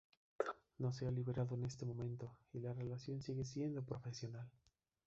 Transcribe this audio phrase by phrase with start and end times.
[0.79, 4.49] No se ha liberado en este momento, y la relación sigue siendo profesional.